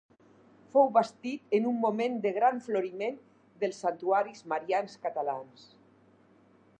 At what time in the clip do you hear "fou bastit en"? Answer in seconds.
0.75-1.67